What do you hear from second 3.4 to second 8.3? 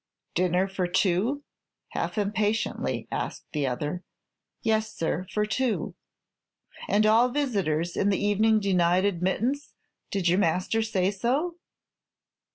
the other. "Yes, sir, for two." "And all visitors in the